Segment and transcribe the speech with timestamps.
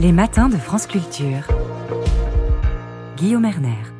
[0.00, 1.46] Les matins de France Culture.
[3.16, 3.93] Guillaume Erner.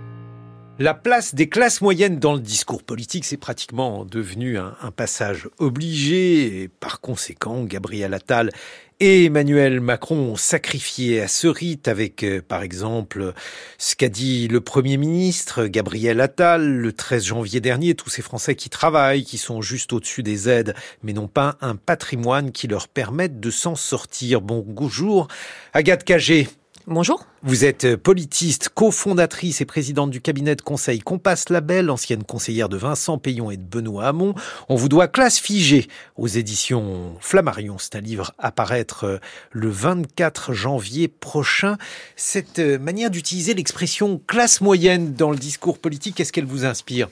[0.80, 6.62] La place des classes moyennes dans le discours politique, c'est pratiquement devenu un, passage obligé
[6.62, 8.50] et par conséquent, Gabriel Attal
[8.98, 13.34] et Emmanuel Macron ont sacrifié à ce rite avec, euh, par exemple,
[13.78, 18.56] ce qu'a dit le Premier ministre Gabriel Attal le 13 janvier dernier, tous ces Français
[18.56, 22.88] qui travaillent, qui sont juste au-dessus des aides, mais n'ont pas un patrimoine qui leur
[22.88, 24.40] permette de s'en sortir.
[24.40, 25.28] Bonjour,
[25.72, 26.48] Agathe Cagé.
[26.86, 27.26] Bonjour.
[27.42, 32.76] Vous êtes politiste, cofondatrice et présidente du cabinet de conseil Compass Label, ancienne conseillère de
[32.76, 34.34] Vincent Payon et de Benoît Hamon.
[34.68, 35.88] On vous doit Classe figée
[36.18, 37.76] aux éditions Flammarion.
[37.78, 39.18] C'est un livre à paraître euh,
[39.50, 41.78] le 24 janvier prochain.
[42.16, 47.08] Cette euh, manière d'utiliser l'expression classe moyenne dans le discours politique, qu'est-ce qu'elle vous inspire?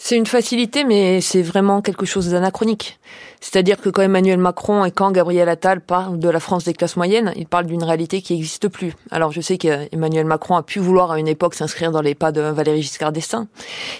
[0.00, 2.98] C'est une facilité, mais c'est vraiment quelque chose d'anachronique.
[3.40, 6.96] C'est-à-dire que quand Emmanuel Macron et quand Gabriel Attal parlent de la France des classes
[6.96, 8.94] moyennes, ils parlent d'une réalité qui n'existe plus.
[9.10, 12.32] Alors je sais qu'Emmanuel Macron a pu vouloir à une époque s'inscrire dans les pas
[12.32, 13.48] de Valéry Giscard d'Estaing,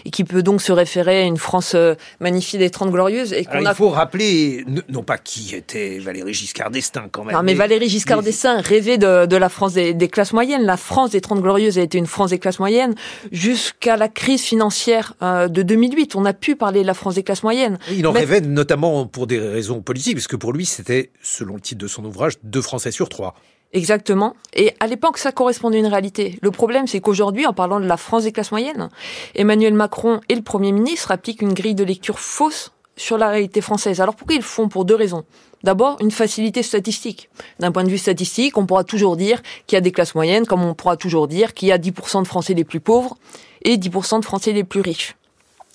[0.04, 3.32] et qui peut donc se référer à une France euh, magnifiée des Trente Glorieuses.
[3.32, 3.70] Et qu'on a...
[3.70, 7.34] Il faut rappeler, non pas qui était Valéry Giscard d'Estaing quand même.
[7.34, 10.62] Non, mais, Valéry Giscard d'Estaing rêvait de, de, la France des, des, classes moyennes.
[10.62, 12.94] La France des Trente Glorieuses a été une France des classes moyennes
[13.30, 16.16] jusqu'à la crise financière euh, de 2008.
[16.16, 17.78] On a pu parler de la France des classes moyennes.
[17.90, 21.80] Il en rêvait notamment pour des raisons politiques, puisque pour lui, c'était, selon le titre
[21.80, 23.34] de son ouvrage, deux Français sur trois.
[23.72, 24.34] Exactement.
[24.54, 26.38] Et à l'époque, ça correspondait à une réalité.
[26.40, 28.88] Le problème, c'est qu'aujourd'hui, en parlant de la France des classes moyennes,
[29.34, 33.60] Emmanuel Macron et le Premier ministre appliquent une grille de lecture fausse sur la réalité
[33.60, 34.00] française.
[34.00, 34.68] Alors pourquoi ils le font?
[34.68, 35.24] Pour deux raisons.
[35.64, 37.28] D'abord, une facilité statistique.
[37.58, 40.46] D'un point de vue statistique, on pourra toujours dire qu'il y a des classes moyennes,
[40.46, 43.16] comme on pourra toujours dire qu'il y a 10% de Français les plus pauvres
[43.62, 45.16] et 10% de Français les plus riches.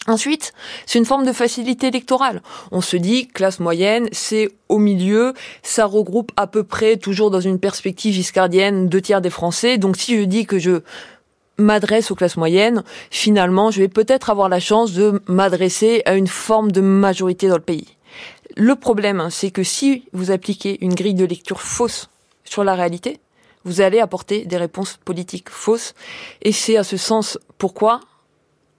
[0.08, 0.54] Ensuite,
[0.86, 2.42] c'est une forme de facilité électorale.
[2.72, 7.40] On se dit, classe moyenne, c'est au milieu, ça regroupe à peu près, toujours dans
[7.40, 9.78] une perspective giscardienne, deux tiers des Français.
[9.78, 10.82] Donc si je dis que je
[11.58, 16.28] m'adresse aux classes moyennes, finalement, je vais peut-être avoir la chance de m'adresser à une
[16.28, 17.96] forme de majorité dans le pays.
[18.58, 22.10] Le problème, c'est que si vous appliquez une grille de lecture fausse
[22.44, 23.20] sur la réalité,
[23.64, 25.94] vous allez apporter des réponses politiques fausses.
[26.42, 28.02] Et c'est à ce sens pourquoi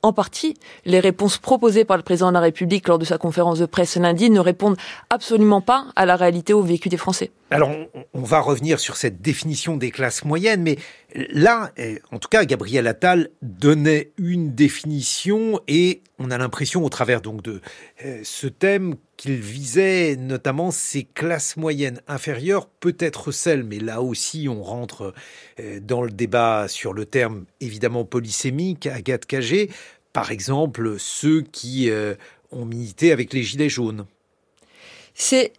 [0.05, 0.55] en partie,
[0.85, 3.97] les réponses proposées par le président de la République lors de sa conférence de presse
[3.97, 4.77] lundi ne répondent
[5.09, 7.31] absolument pas à la réalité au vécu des Français.
[7.51, 7.71] Alors,
[8.13, 10.77] on, va revenir sur cette définition des classes moyennes, mais
[11.15, 16.89] là, eh, en tout cas, Gabriel Attal donnait une définition et on a l'impression, au
[16.89, 17.61] travers donc de
[18.03, 24.49] eh, ce thème, qu'il visait notamment ces classes moyennes inférieures, peut-être celles, mais là aussi
[24.49, 25.15] on rentre
[25.57, 29.71] eh, dans le débat sur le terme évidemment polysémique, Agathe Cagé,
[30.15, 32.15] par exemple ceux qui euh,
[32.51, 34.07] ont milité avec les Gilets jaunes.
[35.13, 35.53] C'est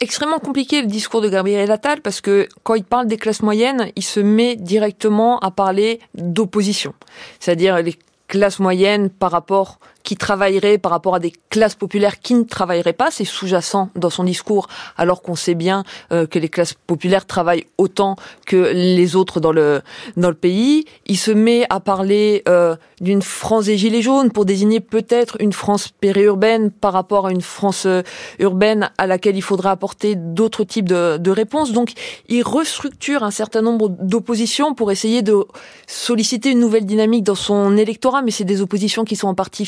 [0.00, 3.92] extrêmement compliqué le discours de Gabriel Attal parce que quand il parle des classes moyennes,
[3.94, 6.94] il se met directement à parler d'opposition.
[7.38, 12.34] C'est-à-dire les classes moyennes par rapport qui travaillerait par rapport à des classes populaires qui
[12.34, 13.10] ne travailleraient pas.
[13.10, 17.66] C'est sous-jacent dans son discours, alors qu'on sait bien euh, que les classes populaires travaillent
[17.78, 19.82] autant que les autres dans le
[20.16, 20.84] dans le pays.
[21.06, 25.52] Il se met à parler euh, d'une France des gilets jaunes pour désigner peut-être une
[25.52, 28.02] France périurbaine par rapport à une France euh,
[28.38, 31.72] urbaine à laquelle il faudra apporter d'autres types de, de réponses.
[31.72, 31.92] Donc,
[32.28, 35.44] il restructure un certain nombre d'oppositions pour essayer de
[35.86, 39.64] solliciter une nouvelle dynamique dans son électorat, mais c'est des oppositions qui sont en partie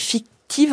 [0.48, 0.68] qui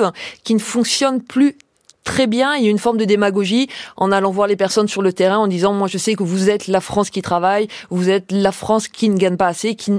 [0.53, 1.57] ne fonctionne plus
[2.03, 2.55] très bien.
[2.55, 5.37] Il y a une forme de démagogie en allant voir les personnes sur le terrain
[5.37, 8.51] en disant moi je sais que vous êtes la France qui travaille, vous êtes la
[8.51, 9.91] France qui ne gagne pas assez, qui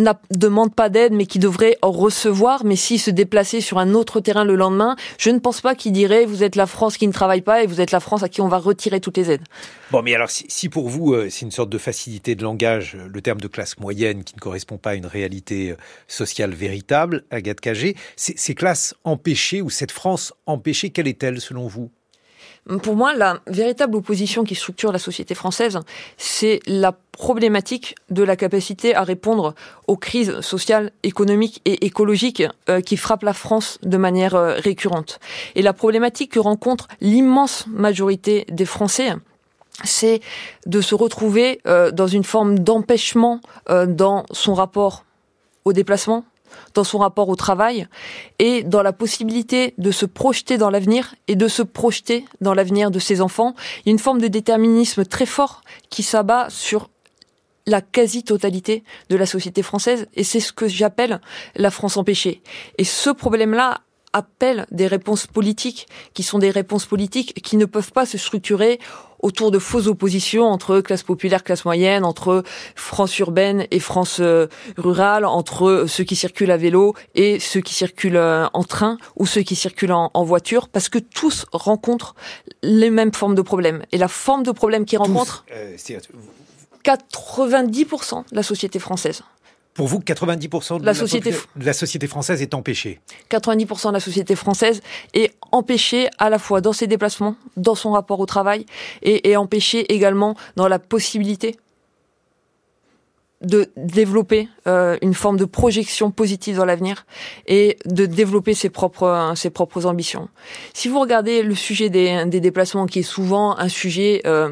[0.00, 2.64] ne demande pas d'aide, mais qui devrait en recevoir.
[2.64, 5.92] Mais s'il se déplaçait sur un autre terrain le lendemain, je ne pense pas qu'il
[5.92, 8.28] dirait vous êtes la France qui ne travaille pas et vous êtes la France à
[8.28, 9.42] qui on va retirer toutes les aides.
[9.90, 13.08] Bon, mais alors si, pour vous euh, c'est une sorte de facilité de langage, euh,
[13.12, 17.24] le terme de classe moyenne qui ne correspond pas à une réalité euh, sociale véritable,
[17.30, 21.90] Agathe Cagé, ces classes empêchées ou cette France empêchée, quelle est-elle selon vous?
[22.82, 25.78] Pour moi, la véritable opposition qui structure la société française,
[26.16, 29.54] c'est la problématique de la capacité à répondre
[29.86, 35.20] aux crises sociales, économiques et écologiques euh, qui frappent la France de manière euh, récurrente.
[35.54, 39.12] Et la problématique que rencontre l'immense majorité des Français,
[39.84, 40.20] c'est
[40.66, 45.04] de se retrouver euh, dans une forme d'empêchement dans son rapport
[45.64, 46.24] au déplacement,
[46.74, 47.86] dans son rapport au travail
[48.38, 52.90] et dans la possibilité de se projeter dans l'avenir et de se projeter dans l'avenir
[52.90, 53.54] de ses enfants.
[53.78, 56.90] Il y a une forme de déterminisme très fort qui s'abat sur
[57.66, 61.20] la quasi-totalité de la société française et c'est ce que j'appelle
[61.54, 62.42] la France empêchée.
[62.78, 63.80] Et ce problème-là
[64.12, 68.80] appellent des réponses politiques, qui sont des réponses politiques qui ne peuvent pas se structurer
[69.22, 72.42] autour de fausses oppositions entre classe populaire, classe moyenne, entre
[72.74, 74.46] France urbaine et France euh,
[74.76, 79.26] rurale, entre ceux qui circulent à vélo et ceux qui circulent euh, en train ou
[79.26, 82.14] ceux qui circulent en, voiture, parce que tous rencontrent
[82.62, 83.84] les mêmes formes de problèmes.
[83.92, 85.44] Et la forme de problème qu'ils rencontrent,
[86.84, 89.22] 90% de la société française.
[89.74, 93.00] Pour vous, 90% de la, société, de la société française est empêchée
[93.30, 94.80] 90% de la société française
[95.14, 98.66] est empêchée à la fois dans ses déplacements, dans son rapport au travail,
[99.02, 101.56] et est empêchée également dans la possibilité
[103.40, 107.06] de développer euh, une forme de projection positive dans l'avenir
[107.46, 110.28] et de développer ses propres ses propres ambitions.
[110.74, 114.50] Si vous regardez le sujet des, des déplacements, qui est souvent un sujet euh,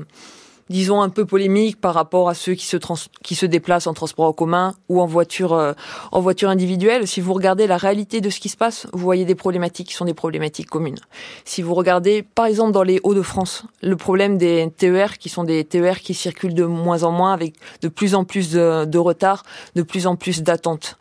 [0.70, 2.76] disons, un peu polémique par rapport à ceux qui se,
[3.22, 5.72] qui se déplacent en transport en commun ou en voiture, euh,
[6.12, 7.06] en voiture individuelle.
[7.06, 9.94] Si vous regardez la réalité de ce qui se passe, vous voyez des problématiques qui
[9.94, 10.98] sont des problématiques communes.
[11.44, 15.64] Si vous regardez, par exemple, dans les Hauts-de-France, le problème des TER, qui sont des
[15.64, 19.42] TER qui circulent de moins en moins avec de plus en plus de, de retard,
[19.74, 20.98] de plus en plus d'attentes.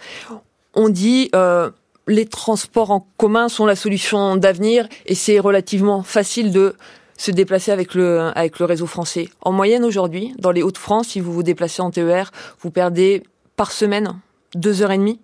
[0.73, 1.71] On dit, euh,
[2.07, 6.75] les transports en commun sont la solution d'avenir et c'est relativement facile de
[7.17, 9.29] se déplacer avec le, avec le réseau français.
[9.41, 12.31] En moyenne aujourd'hui, dans les Hauts-de-France, si vous vous déplacez en TER,
[12.61, 13.23] vous perdez
[13.55, 14.19] par semaine
[14.55, 15.19] deux heures et demie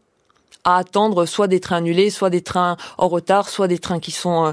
[0.64, 4.12] à attendre soit des trains annulés, soit des trains en retard, soit des trains qui
[4.12, 4.52] sont euh,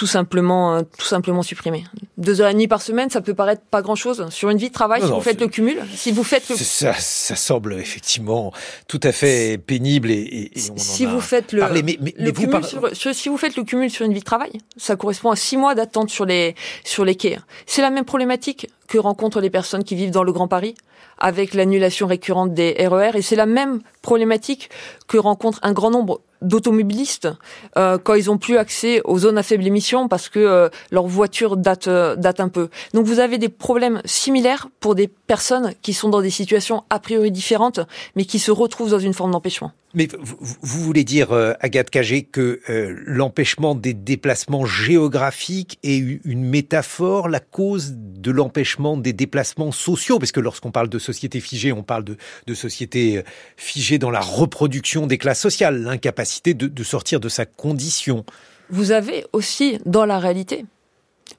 [0.00, 1.84] tout simplement euh, tout simplement supprimés.
[2.16, 4.68] Deux heures et demie par semaine, ça peut paraître pas grand chose sur une vie
[4.68, 5.78] de travail si vous faites le cumul.
[5.94, 6.56] Si vous faites le...
[6.56, 8.50] ça, ça semble effectivement
[8.88, 12.64] tout à fait pénible et, et, on si vous faites le, mais, le cumul
[12.94, 15.58] sur, si vous faites le cumul sur une vie de travail, ça correspond à six
[15.58, 17.38] mois d'attente sur les sur les quais.
[17.66, 20.74] C'est la même problématique que rencontrent les personnes qui vivent dans le Grand Paris
[21.18, 23.10] avec l'annulation récurrente des RER.
[23.12, 24.70] E et c'est la même problématique
[25.08, 27.28] que rencontre un grand nombre d'automobilistes
[27.76, 31.06] euh, quand ils ont plus accès aux zones à faible émission parce que euh, leur
[31.06, 32.68] voiture date euh, date un peu.
[32.94, 36.98] Donc vous avez des problèmes similaires pour des personnes qui sont dans des situations a
[36.98, 37.80] priori différentes
[38.16, 39.72] mais qui se retrouvent dans une forme d'empêchement.
[39.94, 42.60] Mais vous, voulez dire, euh, Agathe Cagé, que
[43.06, 50.18] l'empêchement des déplacements géographiques est une métaphore, la cause de l'empêchement des déplacements sociaux?
[50.18, 52.16] Parce que lorsqu'on parle de société figée, on parle de,
[52.46, 53.22] de société
[53.56, 58.24] figée dans la reproduction des classes sociales, l'incapacité de, sortir de sa condition.
[58.70, 60.64] Vous avez aussi dans la réalité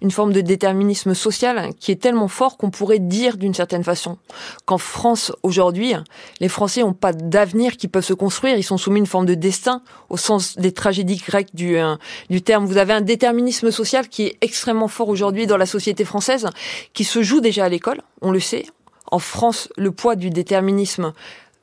[0.01, 4.17] une forme de déterminisme social qui est tellement fort qu'on pourrait dire d'une certaine façon
[4.65, 5.93] qu'en France aujourd'hui,
[6.39, 9.25] les Français n'ont pas d'avenir qui peuvent se construire, ils sont soumis à une forme
[9.25, 11.95] de destin au sens des tragédies grecques du, euh,
[12.29, 12.65] du terme.
[12.65, 16.47] Vous avez un déterminisme social qui est extrêmement fort aujourd'hui dans la société française,
[16.93, 18.65] qui se joue déjà à l'école, on le sait.
[19.11, 21.13] En France, le poids du déterminisme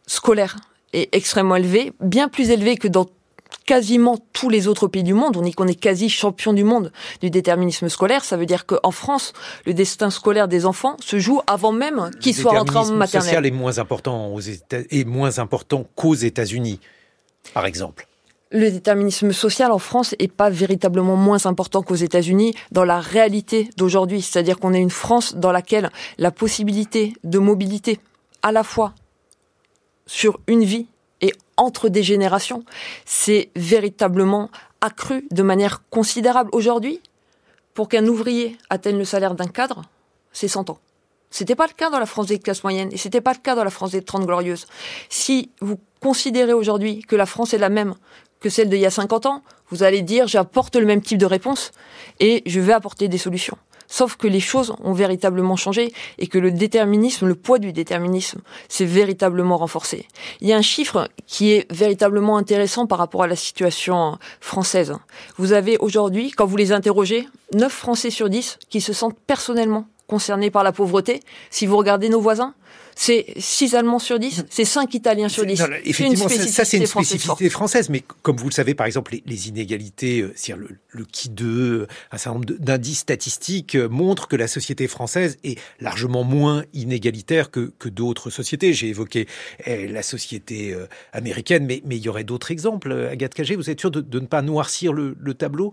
[0.07, 0.57] scolaire
[0.93, 3.07] est extrêmement élevé, bien plus élevé que dans
[3.67, 5.37] quasiment tous les autres pays du monde.
[5.37, 8.25] On dit qu'on est quasi champion du monde du déterminisme scolaire.
[8.25, 9.33] Ça veut dire qu'en France,
[9.67, 13.21] le destin scolaire des enfants se joue avant même qu'ils soient rentrés en maternelle.
[13.21, 16.81] Le social est moins important aux États est moins important qu'aux États-Unis,
[17.55, 18.07] par exemple.
[18.51, 23.69] Le déterminisme social en France est pas véritablement moins important qu'aux États-Unis dans la réalité
[23.77, 24.23] d'aujourd'hui.
[24.23, 28.01] C'est-à-dire qu'on est une France dans laquelle la possibilité de mobilité
[28.43, 28.95] à la fois
[30.07, 30.87] sur une vie
[31.21, 32.65] et entre des générations,
[33.05, 34.51] c'est véritablement
[34.81, 36.51] accru de manière considérable.
[36.53, 37.01] Aujourd'hui,
[37.75, 39.83] pour qu'un ouvrier atteigne le salaire d'un cadre,
[40.33, 40.79] c'est 100 ans.
[41.31, 43.55] C'était pas le cas dans la France des classes moyennes et c'était pas le cas
[43.55, 44.67] dans la France des 30 glorieuses.
[45.09, 47.95] Si vous considérez aujourd'hui que la France est la même
[48.41, 51.27] que celle d'il y a 50 ans, vous allez dire j'apporte le même type de
[51.27, 51.73] réponse
[52.21, 53.59] et je vais apporter des solutions.
[53.89, 58.41] Sauf que les choses ont véritablement changé et que le déterminisme, le poids du déterminisme,
[58.69, 60.07] s'est véritablement renforcé.
[60.41, 64.95] Il y a un chiffre qui est véritablement intéressant par rapport à la situation française.
[65.39, 69.87] Vous avez aujourd'hui, quand vous les interrogez, 9 Français sur 10 qui se sentent personnellement
[70.07, 71.21] concernés par la pauvreté.
[71.51, 72.55] Si vous regardez nos voisins,
[73.01, 75.63] c'est 6 Allemands sur 10, c'est 5 Italiens sur 10.
[75.85, 80.21] effectivement, ça, c'est une spécificité française, mais comme vous le savez, par exemple, les, inégalités,
[80.21, 84.49] euh, c'est-à-dire le, le qui de, un certain nombre d'indices statistiques euh, montrent que la
[84.49, 88.73] société française est largement moins inégalitaire que, que d'autres sociétés.
[88.73, 89.29] J'ai évoqué
[89.65, 92.91] eh, la société euh, américaine, mais, mais il y aurait d'autres exemples.
[93.13, 95.73] Agathe Cagé, vous êtes sûr de, de ne pas noircir le, le tableau?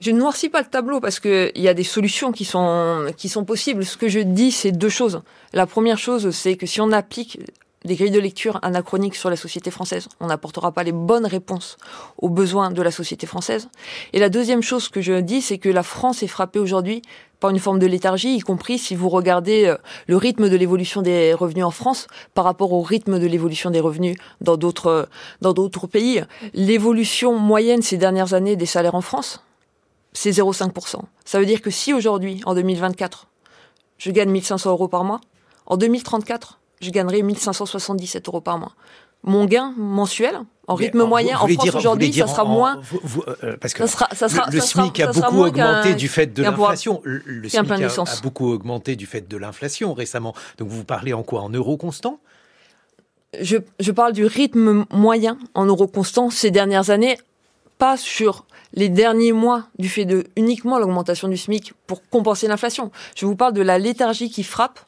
[0.00, 3.28] Je ne noircis pas le tableau parce qu'il y a des solutions qui sont, qui
[3.28, 3.84] sont possibles.
[3.84, 5.22] Ce que je dis, c'est deux choses.
[5.52, 7.38] La première chose, c'est que si on applique
[7.84, 11.76] des grilles de lecture anachroniques sur la société française, on n'apportera pas les bonnes réponses
[12.18, 13.68] aux besoins de la société française.
[14.12, 17.02] Et la deuxième chose que je dis, c'est que la France est frappée aujourd'hui
[17.40, 21.02] par une forme de léthargie, y compris si vous regardez euh, le rythme de l'évolution
[21.02, 25.08] des revenus en France par rapport au rythme de l'évolution des revenus dans d'autres
[25.42, 26.22] dans d'autres pays.
[26.54, 29.44] L'évolution moyenne ces dernières années des salaires en France,
[30.14, 31.00] c'est 0,5%.
[31.24, 33.26] Ça veut dire que si aujourd'hui, en 2024,
[33.98, 35.20] je gagne 1500 euros par mois,
[35.66, 38.72] en 2034, je gagnerai 1577 euros par mois.
[39.22, 42.80] Mon gain mensuel, en rythme moyen, en France aujourd'hui, ça sera moins.
[43.42, 47.00] Euh, parce que le, SMIC a beaucoup augmenté du fait de l'inflation.
[47.04, 50.34] Le, SMIC a, beaucoup augmenté du fait de l'inflation récemment.
[50.58, 51.40] Donc vous parlez en quoi?
[51.40, 52.20] En euros constants?
[53.40, 57.18] Je, je parle du rythme moyen en euros constants ces dernières années,
[57.78, 58.44] pas sur
[58.74, 62.90] les derniers mois du fait de uniquement l'augmentation du SMIC pour compenser l'inflation.
[63.16, 64.80] Je vous parle de la léthargie qui frappe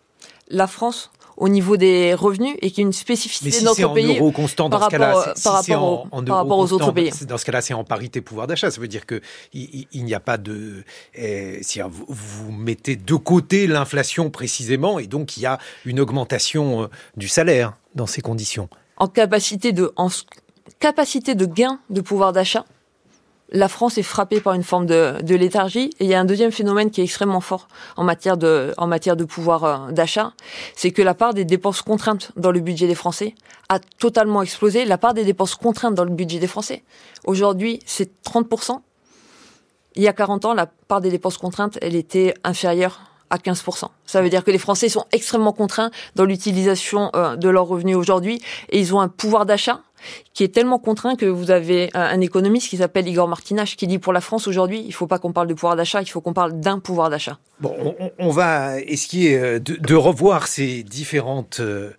[0.49, 4.13] la France au niveau des revenus et qui est une spécificité de notre pays.
[4.13, 7.11] en euros constants, dans ce cas-là, par, rapport, aux autres pays.
[7.29, 8.71] Dans ce cas-là, c'est en parité pouvoir d'achat.
[8.71, 9.21] Ça veut dire que
[9.53, 15.07] il, n'y a pas de, eh, si vous, vous, mettez de côté l'inflation précisément, et
[15.07, 18.69] donc il y a une augmentation euh, du salaire dans ces conditions.
[18.97, 20.09] En capacité de, en
[20.81, 22.65] capacité de gain de pouvoir d'achat,
[23.51, 25.91] la France est frappée par une forme de, léthargie.
[26.01, 28.87] Et il y a un deuxième phénomène qui est extrêmement fort en matière de, en
[28.87, 30.33] matière de pouvoir euh, d'achat,
[30.75, 33.35] c'est que la part des dépenses contraintes dans le budget des Français
[33.69, 34.85] a totalement explosé.
[34.85, 36.83] La part des dépenses contraintes dans le budget des Français,
[37.25, 38.81] aujourd'hui, c'est 30%.
[39.95, 43.01] Il y a 40 ans, la part des dépenses contraintes, elle était inférieure
[43.31, 43.89] à 15%.
[44.05, 47.97] Ça veut dire que les Français sont extrêmement contraints dans l'utilisation euh, de leurs revenus
[47.97, 49.81] aujourd'hui et ils ont un pouvoir d'achat
[50.35, 53.99] qui est tellement contraint que vous avez un économiste qui s'appelle Igor Martinache qui dit
[53.99, 56.21] pour la France aujourd'hui, il ne faut pas qu'on parle de pouvoir d'achat, il faut
[56.21, 57.39] qu'on parle d'un pouvoir d'achat.
[57.61, 61.91] Bon, on, va essayer euh, de, revoir ces différentes euh,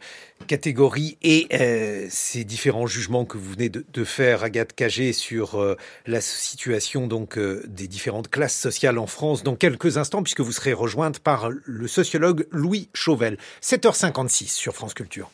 [0.46, 5.60] catégories et euh, ces différents jugements que vous venez de, faire, Agathe Cagé, sur
[6.06, 10.74] la situation donc des différentes classes sociales en France dans quelques instants, puisque vous serez
[10.74, 13.38] rejointe par le sociologue Louis Chauvel.
[13.64, 15.32] 7h56 sur France Culture.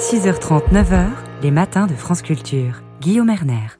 [0.00, 1.08] 6h30, 9h,
[1.42, 2.80] les matins de France Culture.
[3.02, 3.79] Guillaume Erner.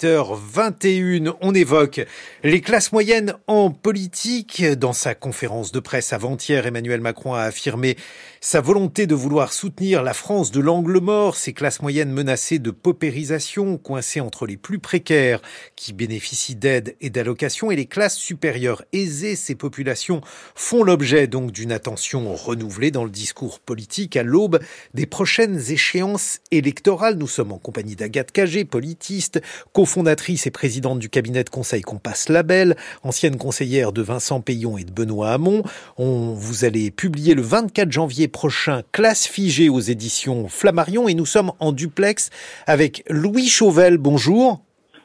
[0.00, 2.00] 8h21, on évoque
[2.42, 4.64] les classes moyennes en politique.
[4.64, 7.96] Dans sa conférence de presse avant-hier, Emmanuel Macron a affirmé
[8.40, 12.70] sa volonté de vouloir soutenir la France de l'angle mort, ces classes moyennes menacées de
[12.70, 15.40] paupérisation, coincées entre les plus précaires
[15.76, 19.36] qui bénéficient d'aides et d'allocations et les classes supérieures aisées.
[19.36, 20.20] Ces populations
[20.54, 24.60] font l'objet donc d'une attention renouvelée dans le discours politique à l'aube
[24.92, 27.16] des prochaines échéances électorales.
[27.16, 29.40] Nous sommes en compagnie d'Agathe Cagé, politiste,
[29.84, 34.84] cofondatrice et présidente du cabinet de conseil Compass Label, ancienne conseillère de Vincent Payon et
[34.84, 35.62] de Benoît Hamon.
[35.98, 41.26] On, vous allez publier le 24 janvier prochain Classe figée aux éditions Flammarion et nous
[41.26, 42.30] sommes en duplex
[42.66, 43.98] avec Louis Chauvel.
[43.98, 44.62] Bonjour.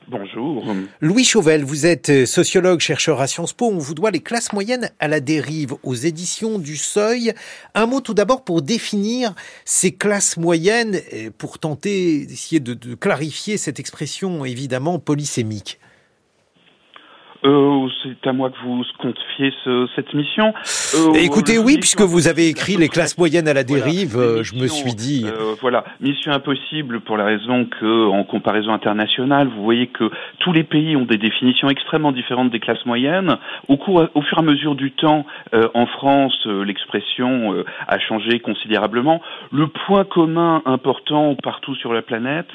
[0.10, 0.66] Bonjour.
[1.02, 3.68] Louis Chauvel, vous êtes sociologue, chercheur à Sciences Po.
[3.68, 7.34] On vous doit les classes moyennes à la dérive aux éditions du Seuil.
[7.76, 9.36] Un mot tout d'abord pour définir
[9.66, 11.00] ces classes moyennes,
[11.38, 15.80] pour tenter d'essayer de, de clarifier cette expression évidemment polysémique.
[17.46, 20.54] Euh, c'est à moi que vous confiez ce, cette mission.
[20.96, 24.56] Euh, Écoutez, oui, puisque vous avez écrit les classes moyennes à la dérive, euh, je
[24.56, 25.26] me suis dit.
[25.26, 30.52] Euh, voilà, mission impossible pour la raison que, en comparaison internationale, vous voyez que tous
[30.52, 33.38] les pays ont des définitions extrêmement différentes des classes moyennes.
[33.70, 35.26] Au, cours, au fur et à mesure du temps,
[35.74, 39.22] en France, l'expression a changé considérablement.
[39.52, 42.50] Le point commun important partout sur la planète,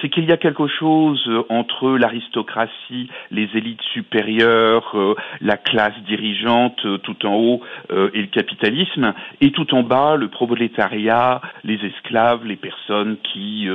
[0.00, 6.84] c'est qu'il y a quelque chose entre l'aristocratie, les élites supérieures euh, la classe dirigeante
[6.84, 11.78] euh, tout en haut euh, et le capitalisme, et tout en bas le prolétariat, les
[11.84, 13.68] esclaves, les personnes qui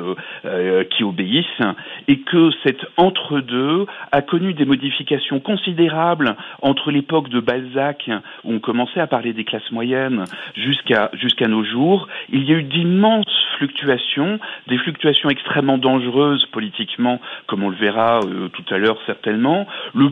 [0.92, 1.46] qui obéissent,
[2.08, 8.10] et que cet entre-deux a connu des modifications considérables entre l'époque de Balzac
[8.44, 10.26] où on commençait à parler des classes moyennes
[10.56, 12.08] jusqu'à jusqu'à nos jours.
[12.30, 13.26] Il y a eu d'immenses
[13.58, 18.20] fluctuations, des fluctuations extrêmement dangereuses politiquement, comme on le verra
[18.54, 19.68] tout à l'heure certainement.
[19.94, 20.10] Le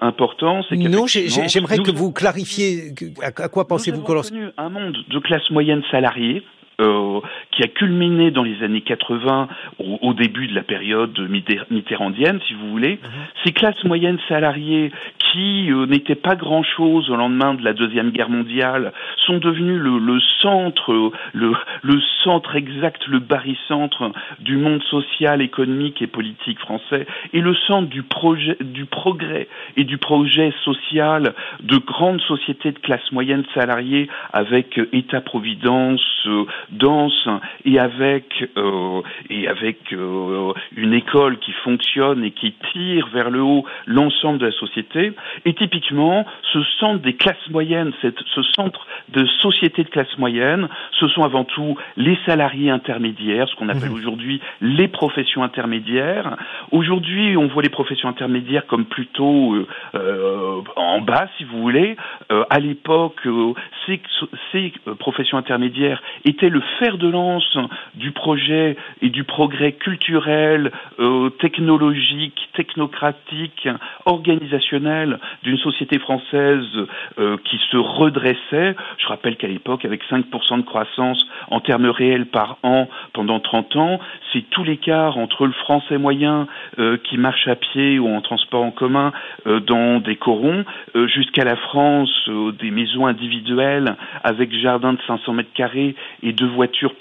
[0.00, 5.18] important, c'est que non, j'aimerais que vous clarifiez à, quoi pensez-vous que un monde de
[5.18, 6.42] classe moyenne salariée
[6.80, 9.48] euh, qui a culminé dans les années 80,
[9.78, 11.18] au, début de la période
[11.70, 12.98] mitterrandienne, si vous voulez.
[13.02, 13.10] Mhm.
[13.44, 18.30] Ces classes moyennes salariées qui euh, n'étaient pas grand-chose au lendemain de la Deuxième Guerre
[18.30, 18.92] mondiale
[19.26, 21.52] sont devenues le, centre, le,
[21.82, 24.10] le, centre exact, le barycentre
[24.40, 29.84] du monde social, économique et politique français, et le centre du, projet, du progrès et
[29.84, 36.00] du projet social de grandes sociétés de classe moyenne salariée avec État-providence,
[36.70, 37.28] dense
[37.64, 38.24] et avec
[39.30, 44.52] et avec une école qui fonctionne et qui tire vers le haut l'ensemble de la
[44.52, 45.12] société.
[45.44, 51.08] Et typiquement, ce centre des classes moyennes, ce centre de société de classe moyenne, ce
[51.08, 53.94] sont avant tout les salariés intermédiaires, ce qu'on appelle mmh.
[53.94, 56.36] aujourd'hui les professions intermédiaires.
[56.70, 61.96] Aujourd'hui, on voit les professions intermédiaires comme plutôt euh, euh, en bas, si vous voulez.
[62.30, 63.26] Euh, à l'époque,
[63.86, 64.00] ces,
[64.52, 67.56] ces professions intermédiaires étaient le fer de lance
[67.94, 70.70] du projet et du progrès culturel,
[71.40, 73.68] technologique, technocratique,
[74.06, 76.66] organisationnel d'une société française
[77.44, 78.76] qui se redressait.
[78.98, 83.76] Je rappelle qu'à l'époque, avec 5% de croissance en termes réels par an pendant 30
[83.76, 84.00] ans,
[84.32, 86.46] c'est tout l'écart entre le français moyen
[86.78, 89.12] euh, qui marche à pied ou en transport en commun
[89.46, 90.64] euh, dans des corons,
[90.96, 93.71] euh, jusqu'à la France des maisons individuelles
[94.24, 96.94] avec jardin de 500 mètres carrés et deux voitures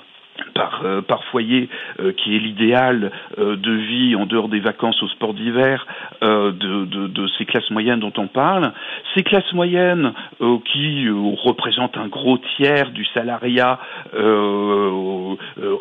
[0.54, 1.70] par, euh, par foyer,
[2.00, 5.86] euh, qui est l'idéal euh, de vie en dehors des vacances au sport d'hiver
[6.22, 8.74] de, ces classes moyennes dont on parle.
[9.16, 13.80] Ces classes moyennes qui représentent un gros tiers du salariat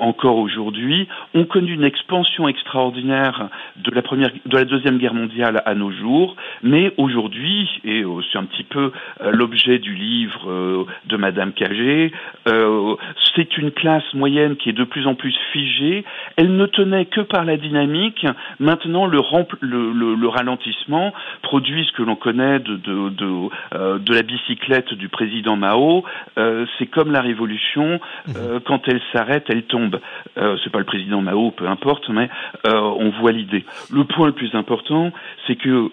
[0.01, 5.63] encore aujourd'hui ont connu une expansion extraordinaire de la première, de la deuxième guerre mondiale
[5.67, 8.03] à nos jours, mais aujourd'hui, et
[8.33, 8.93] c'est un petit peu
[9.33, 12.13] l'objet du livre de Madame Cagé,
[12.47, 16.05] c'est une classe moyenne qui est de plus en plus figée.
[16.37, 18.27] Elle ne tenait que par la dynamique.
[18.59, 19.21] Maintenant, le,
[19.61, 24.95] le, le, ralentissement produit ce que l'on connaît de, de, de, euh, de, la bicyclette
[24.95, 26.05] du président Mao.
[26.39, 28.01] Euh, c'est comme la révolution.
[28.37, 28.61] Euh, mhm.
[28.61, 30.01] quand elle s'arrête, elle tombe.
[30.37, 32.29] c'est pas le président Mao, peu importe, mais
[32.65, 33.65] on voit l'idée.
[33.93, 35.13] Le point le plus important,
[35.47, 35.91] c'est que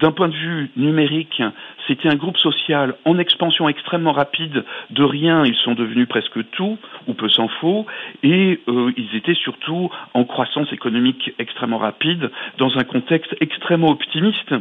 [0.00, 1.42] d'un point de vue numérique,
[1.86, 4.64] c'était un groupe social en expansion extrêmement rapide.
[4.90, 7.48] De rien, ils sont devenus presque tout, ou peu s'en
[8.22, 14.54] et euh, ils étaient surtout en croissance économique extrêmement rapide, dans un contexte extrêmement optimiste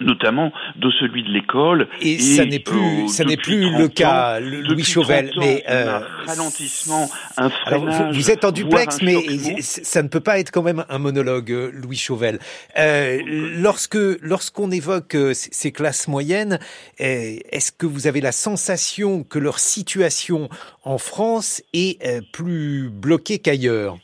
[0.00, 1.88] notamment de celui de l'école.
[2.00, 5.32] Et, ça n'est plus, euh, ça n'est plus le cas, Louis Chauvel.
[5.38, 8.14] mais euh, un ralentissement, un freinage.
[8.14, 9.16] vous, êtes en duplex, mais
[9.60, 12.38] ça ne peut pas être quand même un monologue, euh, Louis Chauvel.
[12.78, 16.58] Euh, lorsque lorsqu'on évoque euh, ces classes moyennes,
[16.98, 20.48] est-ce que vous avez la sensation que leur situation
[20.84, 21.98] en France est
[22.32, 23.98] plus bloquée qu'ailleurs?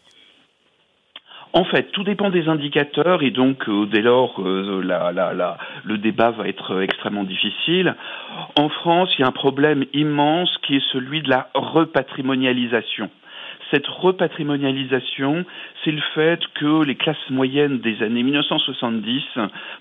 [1.56, 4.82] En fait, tout dépend des indicateurs et donc euh, dès lors euh,
[5.84, 7.94] le débat va être extrêmement difficile.
[8.58, 13.08] En France, il y a un problème immense qui est celui de la repatrimonialisation.
[13.70, 15.44] Cette repatrimonialisation,
[15.84, 19.22] c'est le fait que les classes moyennes des années 1970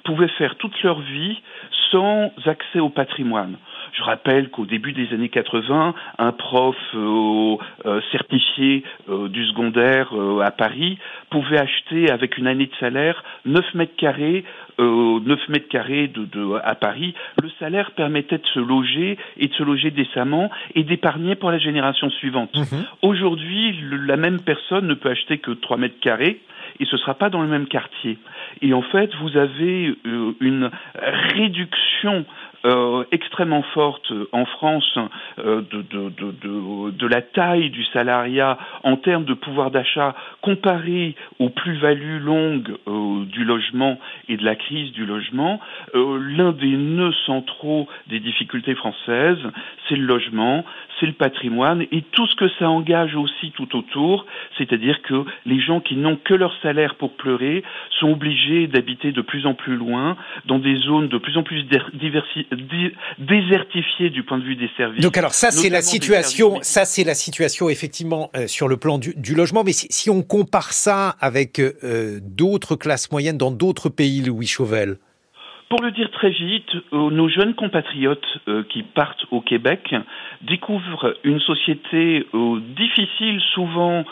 [0.03, 1.41] pouvaient faire toute leur vie
[1.91, 3.57] sans accès au patrimoine.
[3.93, 10.11] Je rappelle qu'au début des années 80, un prof euh, euh, certifié euh, du secondaire
[10.41, 10.97] à Paris
[11.29, 14.43] pouvait acheter avec une année de salaire 9 mètres carrés
[14.79, 19.63] 9 mètres carrés de, à Paris, le salaire permettait de se loger et de se
[19.63, 22.55] loger décemment et d'épargner pour la génération suivante.
[22.55, 22.85] Mhm.
[23.01, 26.39] Aujourd'hui, la même personne ne peut acheter que 3 mètres carrés
[26.79, 28.17] et ce ne sera pas dans le même quartier.
[28.61, 29.95] Et en fait, vous avez
[30.39, 30.71] une
[31.35, 32.25] réduction
[32.65, 34.97] euh, extrêmement forte en France
[35.39, 41.13] euh, de, de, de, de, la taille du salariat en termes de pouvoir d'achat comparé
[41.39, 45.59] aux plus-values longues euh, du logement et de la crise du logement,
[45.93, 49.39] l'un des nœuds centraux des difficultés françaises,
[49.87, 50.63] c'est le logement,
[50.99, 51.85] c'est le patrimoine.
[51.91, 54.25] Et tout ce que ça engage aussi tout autour,
[54.57, 57.63] c'est-à-dire que les gens qui n'ont que leur salaire pour pleurer
[57.99, 61.63] sont obligés d'habiter de plus en plus loin, dans des zones de plus en plus
[63.19, 65.01] désertifiées du point de vue des services.
[65.01, 68.97] Donc alors ça c'est la situation, ça c'est la situation effectivement euh, sur le plan
[68.97, 74.21] du, logement, mais si, on compare ça avec euh, d'autres classes moyennes dans d'autres pays,
[74.21, 74.47] Louis
[75.69, 79.95] Pour le dire très vite, euh, nos jeunes compatriotes euh, qui partent au Québec
[80.43, 84.05] découvrent une société euh, difficile, souvent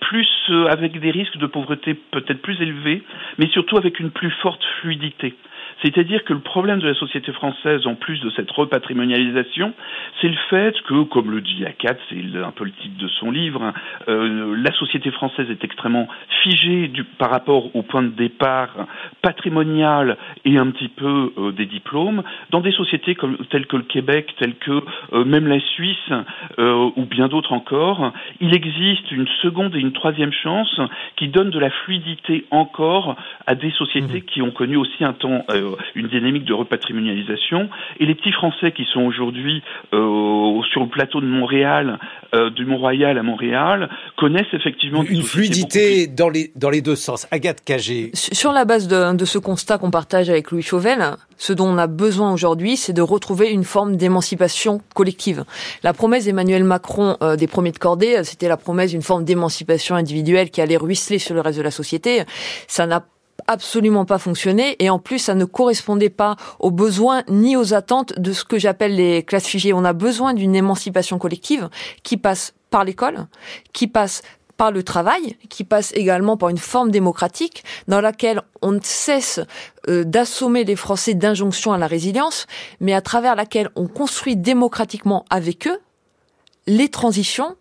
[0.00, 0.28] plus
[0.70, 3.02] avec des risques de pauvreté peut-être plus élevés,
[3.38, 5.34] mais surtout avec une plus forte fluidité.
[5.82, 9.72] C'est-à-dire que le problème de la société française, en plus de cette repatrimonialisation,
[10.20, 13.30] c'est le fait que, comme le dit Akat, c'est un peu le titre de son
[13.30, 13.74] livre, hein,
[14.08, 16.08] euh, la société française est extrêmement
[16.42, 18.70] figée du, par rapport au point de départ
[19.22, 22.22] patrimonial et un petit peu euh, des diplômes.
[22.50, 25.96] Dans des sociétés comme, telles que le Québec, telles que euh, même la Suisse
[26.58, 30.80] ou bien d'autres encore, il existe une seconde et une troisième chance
[31.16, 33.16] qui donnent de la fluidité encore
[33.46, 34.24] à des sociétés mmh.
[34.24, 35.44] qui ont connu aussi un temps
[35.94, 37.68] une dynamique de repatrimonialisation.
[38.00, 41.98] Et les petits Français qui sont aujourd'hui sur le plateau de Montréal,
[42.54, 47.26] du Mont-Royal à Montréal, connaissent effectivement une fluidité dans les dans les deux sens.
[47.30, 48.10] Agathe Cagé.
[48.14, 51.78] Sur la base de, de ce constat qu'on partage avec Louis Chauvel, ce dont on
[51.78, 55.44] a besoin aujourd'hui, c'est de retrouver une forme d'émancipation collective.
[55.82, 59.94] La promesse d'Emmanuel Macron euh, des premiers de cordée, c'était la promesse d'une forme d'émancipation
[59.94, 62.22] individuelle qui allait ruisseler sur le reste de la société.
[62.68, 63.04] Ça n'a
[63.52, 68.18] absolument pas fonctionné et en plus ça ne correspondait pas aux besoins ni aux attentes
[68.18, 69.72] de ce que j'appelle les classes figées.
[69.72, 71.68] On a besoin d'une émancipation collective
[72.02, 73.26] qui passe par l'école,
[73.72, 74.22] qui passe
[74.56, 79.40] par le travail, qui passe également par une forme démocratique dans laquelle on cesse
[79.88, 82.46] euh, d'assommer les Français d'injonctions à la résilience,
[82.80, 85.80] mais à travers laquelle on construit démocratiquement avec eux
[86.66, 87.56] les transitions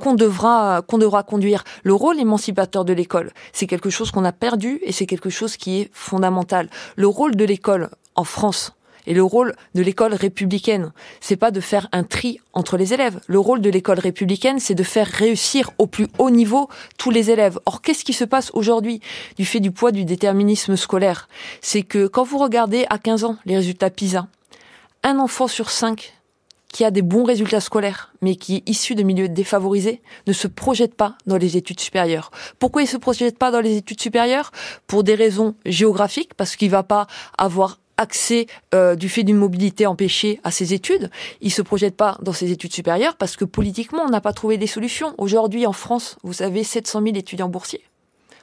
[0.00, 1.62] qu'on devra qu'on devra conduire.
[1.84, 5.56] Le rôle émancipateur de l'école, c'est quelque chose qu'on a perdu et c'est quelque chose
[5.56, 6.68] qui est fondamental.
[6.96, 8.72] Le rôle de l'école en France,
[9.06, 13.20] et le rôle de l'école républicaine, c'est pas de faire un tri entre les élèves.
[13.26, 17.30] Le rôle de l'école républicaine, c'est de faire réussir au plus haut niveau tous les
[17.30, 17.58] élèves.
[17.66, 19.00] Or, qu'est-ce qui se passe aujourd'hui
[19.36, 21.28] du fait du poids du déterminisme scolaire?
[21.60, 24.26] C'est que quand vous regardez à 15 ans les résultats PISA,
[25.02, 26.14] un enfant sur cinq
[26.72, 30.46] qui a des bons résultats scolaires, mais qui est issu de milieux défavorisés, ne se
[30.46, 32.30] projette pas dans les études supérieures.
[32.58, 34.52] Pourquoi il se projette pas dans les études supérieures?
[34.86, 37.06] Pour des raisons géographiques, parce qu'il va pas
[37.36, 41.10] avoir accès euh, du fait d'une mobilité empêchée à ses études.
[41.42, 44.56] Il se projette pas dans ses études supérieures parce que politiquement, on n'a pas trouvé
[44.56, 45.14] des solutions.
[45.18, 47.82] Aujourd'hui, en France, vous avez 700 000 étudiants boursiers.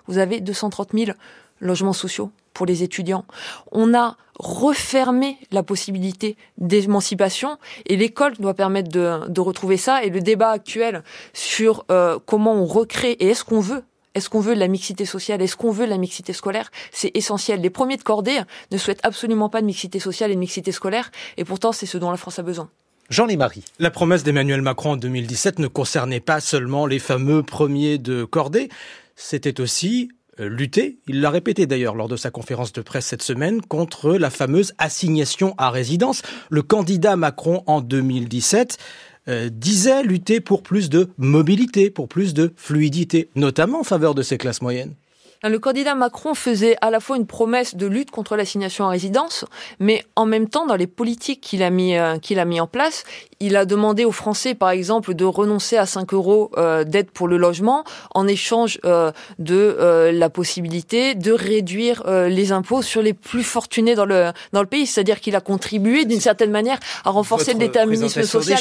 [0.06, 1.12] Vous avez 230 000
[1.60, 3.24] logements sociaux pour les étudiants.
[3.72, 10.04] On a refermé la possibilité d'émancipation et l'école doit permettre de, de, retrouver ça.
[10.04, 13.84] Et le débat actuel sur euh, comment on recrée et est-ce qu'on veut
[14.16, 17.62] est-ce qu'on veut la mixité sociale Est-ce qu'on veut la mixité scolaire C'est essentiel.
[17.62, 18.40] Les premiers de cordée
[18.72, 22.00] ne souhaitent absolument pas de mixité sociale et de mixité scolaire, et pourtant c'est ce
[22.00, 22.68] dont la France a besoin.
[23.12, 23.64] Jean Lémarie.
[23.78, 28.70] La promesse d'Emmanuel Macron en 2017 ne concernait pas seulement les fameux premiers de cordée,
[29.16, 33.62] c'était aussi lutter, il l'a répété d'ailleurs lors de sa conférence de presse cette semaine,
[33.62, 36.22] contre la fameuse assignation à résidence.
[36.50, 38.78] Le candidat Macron en 2017
[39.30, 44.22] euh, disait lutter pour plus de mobilité, pour plus de fluidité, notamment en faveur de
[44.22, 44.94] ces classes moyennes.
[45.44, 49.46] Le candidat Macron faisait à la fois une promesse de lutte contre l'assignation à résidence,
[49.80, 53.04] mais en même temps, dans les politiques qu'il a mis euh, a mis en place,
[53.40, 57.28] il a demandé aux Français, par exemple, de renoncer à 5 euros euh, d'aide pour
[57.28, 63.44] le logement en échange euh, de la possibilité de réduire les impôts sur les plus
[63.44, 64.86] fortunés dans le dans le pays.
[64.86, 68.60] C'est-à-dire qu'il a contribué d'une certaine manière à renforcer le déterminisme social.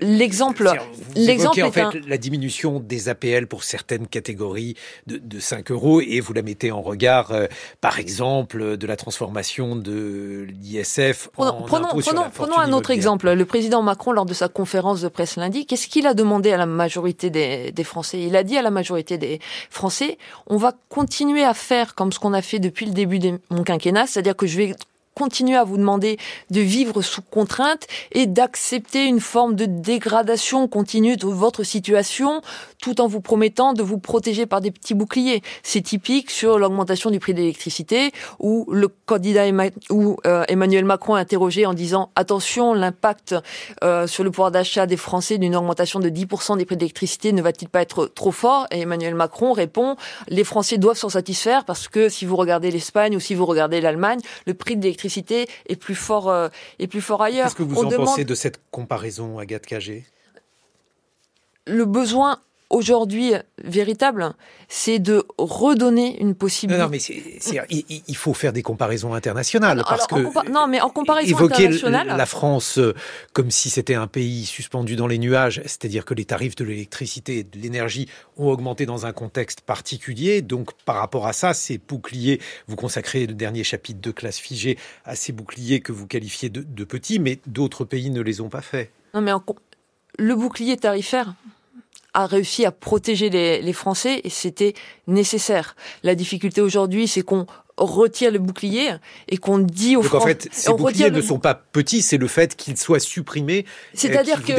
[0.00, 0.70] L'exemple,
[1.14, 4.74] l'exemple en fait la diminution des APL pour certaines catégories
[5.06, 7.46] de, de 5 euros et vous la mettez en regard, euh,
[7.80, 12.90] par exemple, de la transformation de l'ISF en prenons, impôt prenons, la prenons un autre
[12.90, 13.30] exemple.
[13.30, 16.56] Le président Macron, lors de sa conférence de presse lundi, qu'est-ce qu'il a demandé à
[16.56, 18.22] la majorité des, des Français?
[18.22, 22.20] Il a dit à la majorité des Français, on va continuer à faire comme ce
[22.20, 24.74] qu'on a fait depuis le début de mon quinquennat, c'est-à-dire que je vais
[25.14, 26.18] continuer à vous demander
[26.50, 32.40] de vivre sous contrainte et d'accepter une forme de dégradation continue de votre situation
[32.80, 35.42] tout en vous promettant de vous protéger par des petits boucliers.
[35.62, 39.44] C'est typique sur l'augmentation du prix de l'électricité où le candidat
[39.90, 43.34] ou euh, Emmanuel Macron est interrogé en disant attention, l'impact
[43.84, 47.32] euh, sur le pouvoir d'achat des Français d'une augmentation de 10% des prix de l'électricité
[47.32, 48.66] ne va-t-il pas être trop fort?
[48.70, 49.96] Et Emmanuel Macron répond
[50.28, 53.80] les Français doivent s'en satisfaire parce que si vous regardez l'Espagne ou si vous regardez
[53.80, 57.46] l'Allemagne, le prix de l'électricité est plus fort euh, est plus fort ailleurs.
[57.46, 60.06] Qu'est-ce que vous en pensez de cette comparaison, Agathe Cagé?
[61.66, 64.32] Le besoin aujourd'hui véritable,
[64.68, 66.82] c'est de redonner une possibilité.
[66.82, 71.68] Non, mais il, faut faire des comparaisons internationales parce que non, mais en comparaison évoquer
[71.68, 72.94] la France euh,
[73.32, 77.38] comme si c'était un pays suspendu dans les nuages, c'est-à-dire que les tarifs de l'électricité
[77.38, 80.40] et de l'énergie ont augmenté dans un contexte particulier.
[80.40, 84.78] Donc, par rapport à ça, ces boucliers, vous consacrez le dernier chapitre de classe figée
[85.04, 88.48] à ces boucliers que vous qualifiez de, de petits, mais d'autres pays ne les ont
[88.48, 88.90] pas faits.
[89.14, 89.32] Non, mais
[90.18, 91.34] le bouclier tarifaire,
[92.14, 94.74] a réussi à protéger les, les Français et c'était
[95.06, 95.76] nécessaire.
[96.02, 97.46] La difficulté aujourd'hui, c'est qu'on
[97.76, 98.90] retire le bouclier
[99.28, 100.34] et qu'on dit aux Français.
[100.34, 103.64] Donc en fait, ces boucliers ne sont pas petits, c'est le fait qu'ils soient supprimés
[103.94, 104.52] C'est-à-dire que,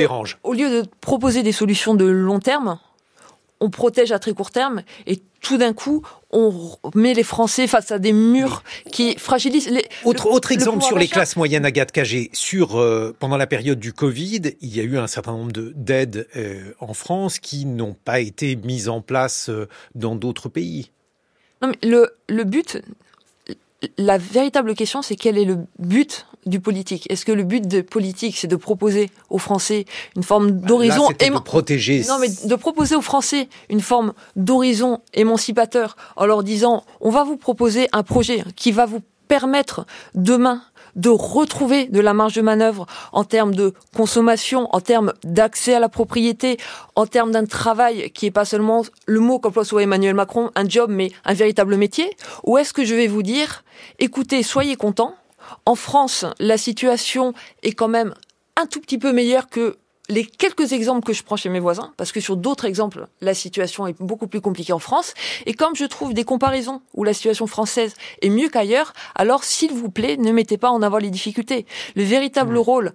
[0.44, 2.80] au lieu de proposer des solutions de long terme,
[3.60, 7.92] on protège à très court terme et tout d'un coup, on met les Français face
[7.92, 9.86] à des murs qui fragilisent les.
[10.06, 12.30] Autre, autre exemple sur les classes moyennes, Agathe Cagé.
[12.34, 16.28] Sur, euh, pendant la période du Covid, il y a eu un certain nombre d'aides
[16.36, 20.92] euh, en France qui n'ont pas été mises en place euh, dans d'autres pays.
[21.62, 22.82] Non, mais le, le but,
[23.98, 27.10] la véritable question, c'est quel est le but du politique.
[27.10, 31.10] Est-ce que le but de politique, c'est de proposer aux Français une forme bah, d'horizon
[31.10, 36.84] de protéger Non, mais de proposer aux Français une forme d'horizon émancipateur en leur disant
[37.00, 40.62] on va vous proposer un projet qui va vous permettre demain
[40.96, 45.80] de retrouver de la marge de manœuvre en termes de consommation, en termes d'accès à
[45.80, 46.58] la propriété,
[46.96, 50.68] en termes d'un travail qui est pas seulement le mot qu'emploie soit Emmanuel Macron, un
[50.68, 52.12] job, mais un véritable métier.
[52.44, 53.64] Ou est-ce que je vais vous dire,
[54.00, 55.16] écoutez, soyez contents,
[55.66, 57.34] en France, la situation
[57.64, 58.14] est quand même
[58.56, 59.78] un tout petit peu meilleure que
[60.10, 63.34] les quelques exemples que je prends chez mes voisins, parce que sur d'autres exemples, la
[63.34, 65.14] situation est beaucoup plus compliquée en France.
[65.46, 69.72] Et comme je trouve des comparaisons où la situation française est mieux qu'ailleurs, alors s'il
[69.72, 71.66] vous plaît, ne mettez pas en avant les difficultés.
[71.96, 72.58] Le véritable mmh.
[72.58, 72.94] rôle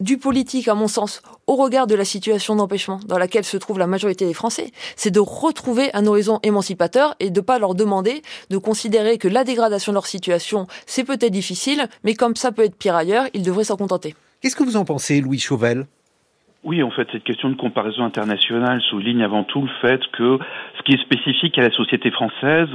[0.00, 3.78] du politique, à mon sens, au regard de la situation d'empêchement dans laquelle se trouve
[3.78, 8.22] la majorité des Français, c'est de retrouver un horizon émancipateur et de pas leur demander
[8.48, 12.64] de considérer que la dégradation de leur situation, c'est peut-être difficile, mais comme ça peut
[12.64, 14.14] être pire ailleurs, ils devraient s'en contenter.
[14.40, 15.86] Qu'est-ce que vous en pensez, Louis Chauvel?
[16.62, 20.38] Oui, en fait, cette question de comparaison internationale souligne avant tout le fait que
[20.80, 22.68] ce qui est spécifique à la société française,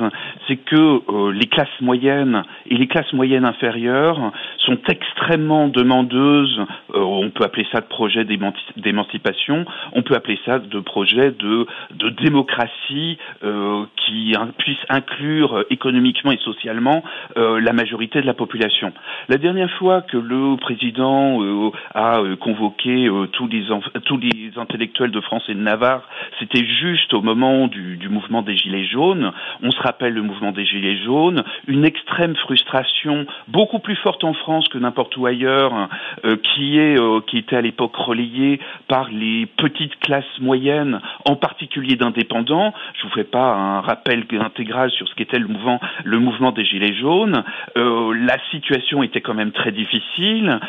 [0.48, 6.60] c'est que euh, les classes moyennes et les classes moyennes inférieures sont extrêmement demandeuses.
[6.94, 11.66] Euh, on peut appeler ça de projet d'émancipation, on peut appeler ça de projet de,
[11.96, 17.04] de démocratie euh, qui puisse inclure économiquement et socialement
[17.36, 18.94] la majorité de la population.
[19.30, 23.66] La dernière fois que le président a convoqué tous les
[24.06, 26.04] tous les intellectuels de France et de Navarre,
[26.40, 29.32] c'était juste au moment du, mouvement des Gilets jaunes.
[29.62, 34.34] On se rappelle le mouvement des Gilets jaunes, une extrême frustration, beaucoup plus forte en
[34.34, 35.90] France que n'importe où ailleurs,
[36.26, 41.36] euh, qui est euh, qui était à l'époque relayée par les petites classes moyennes, en
[41.36, 42.74] particulier d'indépendants.
[43.00, 47.44] Je vous fais pas un rappel intégral sur ce qu'était le mouvement des Gilets jaunes.
[47.78, 50.60] Euh, la situation était quand même très difficile.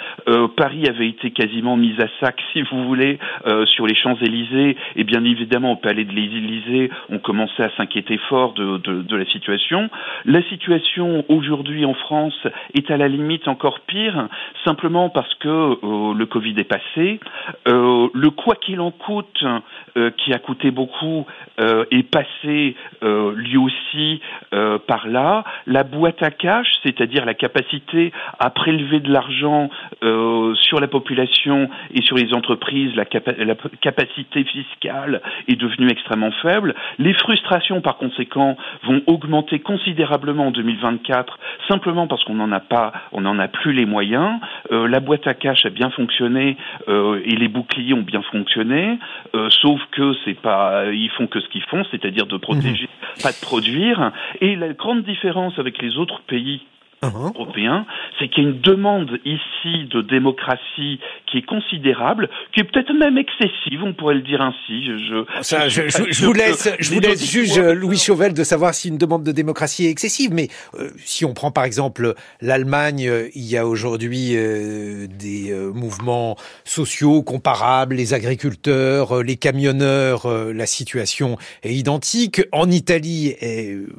[0.57, 3.19] Paris avait été quasiment mise à sac, si vous voulez
[3.67, 8.53] sur les Champs-Élysées et bien évidemment au palais de l'Élysée, on commençait à s'inquiéter fort
[8.53, 9.89] de, de, la situation.
[10.27, 14.29] La situation aujourd'hui en France est à la limite encore pire,
[14.65, 17.21] simplement parce que euh, le Covid est passé.
[17.69, 19.45] Euh, le quoi qu'il en coûte,
[20.19, 21.27] qui a coûté beaucoup,
[21.59, 24.21] est passé lui aussi
[24.87, 25.45] par là.
[25.67, 32.03] La boîte à cash, c'est-à-dire la capacité à prélever de l'argent sur la population et
[32.03, 36.75] sur les entreprises, la, capacité fiscale est devenue extrêmement faible.
[36.99, 42.93] Les frustrations, par conséquent, vont augmenter considérablement en 2024, simplement parce qu'on n'en a pas,
[43.13, 44.41] on n'en a plus les moyens.
[44.73, 46.57] Euh, la boîte à cash a bien fonctionné
[46.89, 48.99] euh, et les boucliers ont bien fonctionné,
[49.35, 53.23] euh, sauf que c'est pas, ils font que ce qu'ils font, c'est-à-dire de protéger, mmh.
[53.23, 54.13] pas de produire.
[54.41, 56.63] Et la grande différence avec les autres pays
[57.03, 57.31] Uh-huh.
[57.35, 57.87] européen,
[58.19, 62.93] c'est qu'il y a une demande ici de démocratie qui est considérable, qui est peut-être
[62.95, 64.83] même excessive, on pourrait le dire ainsi.
[64.87, 69.25] Je, je, vous laisse, je vous laisse juge Louis Chauvel de savoir si une demande
[69.25, 73.59] de démocratie est excessive, mais euh, si on prend par exemple l'Allemagne, euh, il y
[73.59, 82.43] a aujourd'hui euh, des mouvements sociaux comparables, les agriculteurs, les camionneurs, la situation est identique.
[82.53, 83.35] En Italie,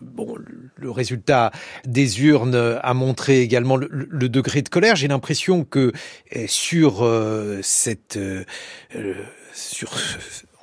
[0.02, 0.36] bon,
[0.76, 1.52] le résultat
[1.86, 4.96] des urnes a montré également le, degré de colère.
[4.96, 5.92] J'ai l'impression que
[6.32, 8.46] eh, sur euh, cette, euh,
[8.96, 9.14] euh,
[9.54, 9.92] sur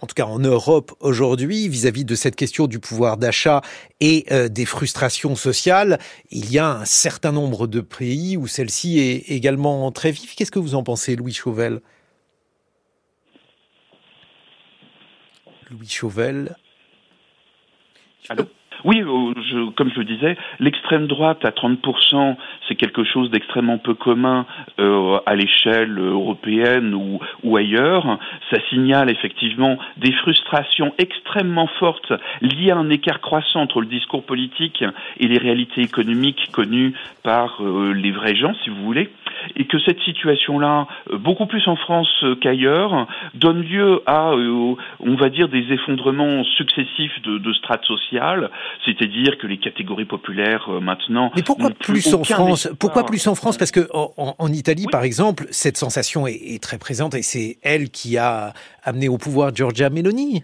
[0.01, 3.61] en tout cas en Europe aujourd'hui, vis-à-vis de cette question du pouvoir d'achat
[4.01, 5.99] et des frustrations sociales,
[6.31, 10.35] il y a un certain nombre de pays où celle-ci est également très vive.
[10.35, 11.81] Qu'est-ce que vous en pensez, Louis Chauvel?
[15.71, 16.55] Louis Chauvel.
[18.29, 18.45] Allô?
[18.85, 22.37] Oui, euh, je, comme je le disais, l'extrême droite à 30%,
[22.69, 24.47] c'est quelque chose d'extrêmement peu commun
[24.79, 28.19] euh, à l'échelle européenne ou, ou, ailleurs.
[28.51, 34.25] Ça signale effectivement des frustrations extrêmement fortes liées à un écart croissant entre le discours
[34.25, 34.85] politique
[35.19, 36.93] et les réalités économiques connues
[37.23, 39.11] par euh, les vrais gens, si vous voulez
[39.57, 45.15] et que cette situation-là, euh, beaucoup plus en France euh, qu'ailleurs, donne lieu à, on
[45.17, 48.51] va dire, des effondrements successifs de, de strates sociales,
[48.85, 51.31] c'est-à-dire que les catégories populaires maintenant.
[51.37, 53.57] Mais pourquoi plus, en France Pourquoi plus en France?
[53.57, 57.91] Parce que en, Italie, par exemple, cette sensation est, est très présente et c'est elle
[57.91, 60.43] qui a amené au pouvoir Giorgia Meloni.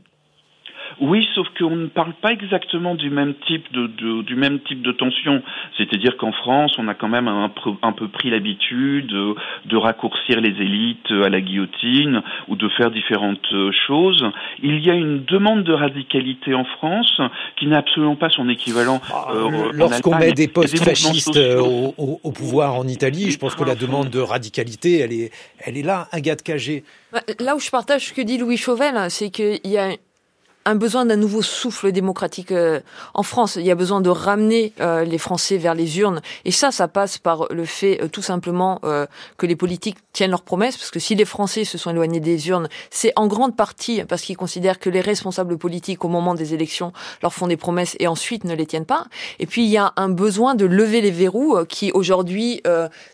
[1.00, 4.82] Oui, sauf qu'on ne parle pas exactement du même type de, de du même type
[4.82, 5.42] de tension.
[5.78, 7.50] C'est-à-dire qu'en France, on a quand même un,
[7.82, 9.34] un peu pris l'habitude de,
[9.64, 13.54] de, raccourcir les élites à la guillotine ou de faire différentes
[13.86, 14.24] choses.
[14.62, 17.20] Il y a une demande de radicalité en France
[17.56, 19.00] qui n'a absolument pas son équivalent.
[19.12, 23.54] Ah, euh, Lorsqu'on met des postes fascistes au, au, au, pouvoir en Italie, je pense
[23.54, 25.32] que la demande de radicalité, elle est,
[25.64, 26.84] elle est là, un gars de cagé.
[27.12, 29.90] Bah, là où je partage ce que dit Louis Chauvel, c'est qu'il y a
[30.64, 32.80] un besoin d'un nouveau souffle démocratique euh,
[33.14, 33.56] en France.
[33.56, 36.20] Il y a besoin de ramener euh, les Français vers les urnes.
[36.44, 38.80] Et ça, ça passe par le fait euh, tout simplement
[39.36, 40.76] que les politiques tiennent leurs promesses.
[40.76, 44.22] Parce que si les Français se sont éloignés des urnes, c'est en grande partie parce
[44.22, 46.92] qu'ils considèrent que les responsables politiques, au moment des élections,
[47.22, 49.06] leur font des promesses et ensuite ne les tiennent pas.
[49.38, 52.62] Et puis, il y a un besoin de lever les verrous qui, aujourd'hui,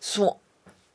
[0.00, 0.37] sont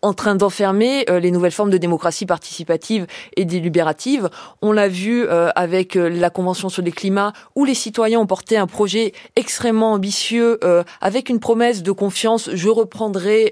[0.02, 4.30] en train d'enfermer euh, les nouvelles formes de démocratie participative et délibérative.
[4.62, 8.26] On l'a vu euh, avec euh, la Convention sur le climat, où les citoyens ont
[8.26, 10.60] porté un projet extrêmement ambitieux,
[11.02, 12.50] avec une promesse de confiance.
[12.54, 13.52] Je reprendrai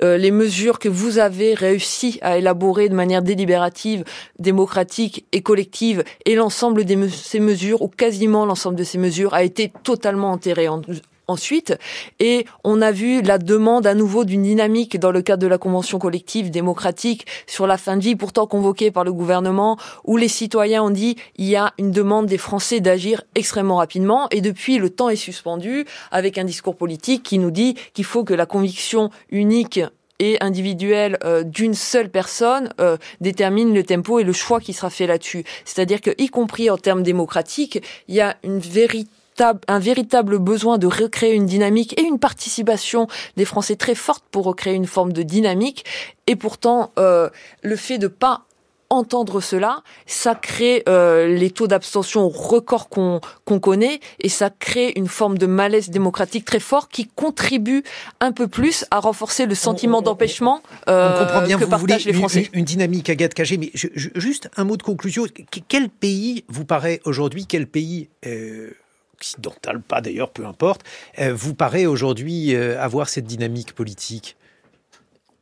[0.00, 4.04] les mesures que vous avez réussi à élaborer de manière délibérative,
[4.38, 9.42] démocratique et collective, et l'ensemble de ces mesures, ou quasiment l'ensemble de ces mesures, a
[9.42, 10.80] été totalement enterré en,
[11.28, 11.74] ensuite.
[12.18, 15.58] Et on a vu la demande à nouveau d'une dynamique dans le cadre de la
[15.58, 20.28] convention collective démocratique sur la fin de vie, pourtant convoquée par le gouvernement, où les
[20.28, 24.26] citoyens ont dit il y a une demande des Français d'agir extrêmement rapidement.
[24.30, 28.24] Et depuis, le temps est suspendu avec un discours politique qui nous dit qu'il faut
[28.24, 29.80] que la conviction unique
[30.18, 34.90] et individuelle euh, d'une seule personne euh, détermine le tempo et le choix qui sera
[34.90, 35.44] fait là-dessus.
[35.64, 40.78] C'est-à-dire que, y compris en termes démocratiques, il y a une véritable un véritable besoin
[40.78, 45.12] de recréer une dynamique et une participation des Français très forte pour recréer une forme
[45.12, 45.84] de dynamique.
[46.26, 47.30] Et pourtant, euh,
[47.62, 48.44] le fait de pas
[48.90, 53.20] entendre cela, ça crée euh, les taux d'abstention records qu'on
[53.60, 57.82] connaît et ça crée une forme de malaise démocratique très fort qui contribue
[58.20, 62.12] un peu plus à renforcer le sentiment d'empêchement euh, comprend bien, que vous partagent les
[62.12, 62.48] Français.
[62.52, 65.26] Une, une dynamique Agathe Cagé, mais juste un mot de conclusion.
[65.68, 68.70] Quel pays vous paraît aujourd'hui, quel pays euh,
[69.18, 70.82] occidentale, pas d'ailleurs, peu importe,
[71.18, 74.36] euh, vous paraît aujourd'hui euh, avoir cette dynamique politique?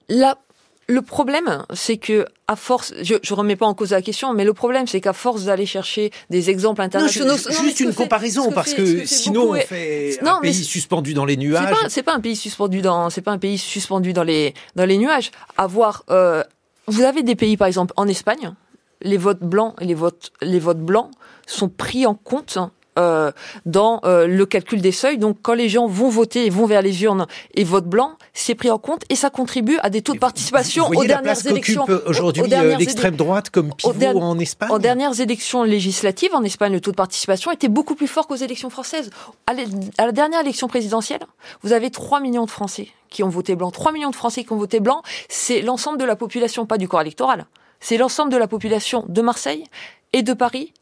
[0.08, 0.38] La
[0.88, 4.44] le problème, c'est que à force, je, je remets pas en cause la question, mais
[4.44, 8.72] le problème, c'est qu'à force d'aller chercher des exemples internationaux, non, juste une comparaison, parce
[8.72, 11.74] que, sinon on fait un pays suspendu dans les nuages.
[11.88, 14.84] C'est pas, pas un pays suspendu dans, c'est pas un pays suspendu dans les dans
[14.84, 15.32] les nuages.
[15.56, 16.44] Avoir, euh,
[16.86, 18.54] vous avez des pays, par exemple, en Espagne,
[19.02, 21.10] les votes blancs et les votes les votes blancs
[21.48, 22.58] sont pris en compte
[22.98, 23.30] euh,
[23.66, 25.18] dans euh, le calcul des seuils.
[25.18, 28.54] Donc quand les gens vont voter et vont vers les urnes et votent blanc, c'est
[28.54, 31.84] pris en compte et ça contribue à des taux de participation aux dernières élections.
[32.06, 34.70] Aujourd'hui, euh, l'extrême droite comme pivot en Espagne.
[34.70, 38.36] En dernières élections législatives en Espagne, le taux de participation était beaucoup plus fort qu'aux
[38.36, 39.10] élections françaises.
[39.46, 41.20] À, la dernière élection présidentielle,
[41.62, 43.70] vous avez 3 millions de Français qui ont voté blanc.
[43.70, 46.88] 3 millions de Français qui ont voté blanc, c'est l'ensemble de la population, pas du
[46.88, 47.46] corps électoral.
[47.80, 49.64] C'est l'ensemble de la population de Marseille
[50.12, 50.72] et de Paris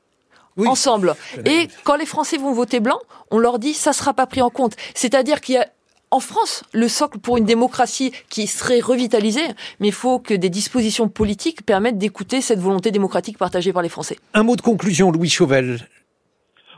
[0.59, 1.15] ensemble.
[1.45, 2.99] Et quand les Français vont voter blanc,
[3.31, 4.75] on leur dit ça sera pas pris en compte.
[4.95, 5.69] C'est-à-dire qu'il y a
[6.11, 9.47] en France le socle pour une démocratie qui serait revitalisée,
[9.81, 13.89] mais il faut que des dispositions politiques permettent d'écouter cette volonté démocratique partagée par les
[13.89, 14.19] Français.
[14.33, 15.89] Un mot de conclusion, Louis Chauvel.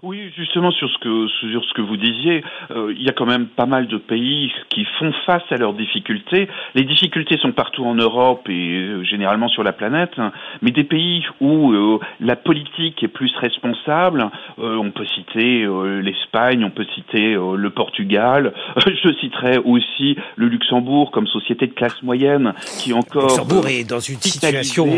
[0.02, 3.26] Oui, justement sur ce que sur ce que vous disiez, euh, il y a quand
[3.26, 6.48] même pas mal de pays qui font face à leurs difficultés.
[6.74, 10.32] Les difficultés sont partout en Europe et euh, généralement sur la planète, hein.
[10.60, 15.66] mais des pays où euh, la politique est plus responsable, on peut citer
[16.02, 18.52] l'Espagne, on peut citer le Portugal,
[18.86, 24.00] je citerai aussi le Luxembourg comme société de classe moyenne qui encore Luxembourg est dans
[24.00, 24.88] une situation,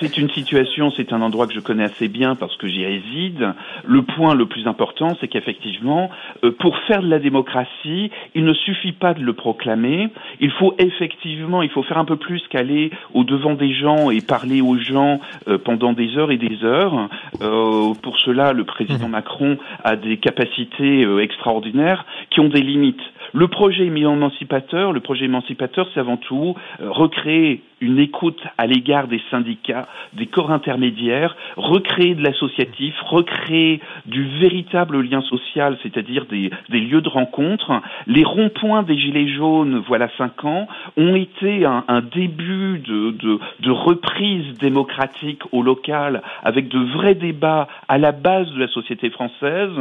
[0.00, 3.54] c'est une situation, c'est un endroit que je connais assez bien parce que j'y réside.
[3.84, 6.10] Le point le plus important, c'est qu'effectivement,
[6.44, 10.08] euh, pour faire de la démocratie, il ne suffit pas de le proclamer.
[10.40, 14.20] Il faut effectivement, il faut faire un peu plus qu'aller au devant des gens et
[14.20, 17.08] parler aux gens euh, pendant des heures et des heures.
[17.42, 19.12] Euh, pour cela, le président mmh.
[19.12, 23.02] Macron a des capacités extraordinaires qui ont des limites.
[23.32, 29.20] Le projet émancipateur, le projet émancipateur, c'est avant tout recréer une écoute à l'égard des
[29.30, 36.80] syndicats, des corps intermédiaires, recréer de l'associatif, recréer du véritable lien social, c'est-à-dire des, des,
[36.80, 37.80] lieux de rencontre.
[38.06, 43.38] Les ronds-points des Gilets jaunes, voilà cinq ans, ont été un, un début de, de,
[43.60, 49.10] de, reprise démocratique au local, avec de vrais débats à la base de la société
[49.10, 49.72] française.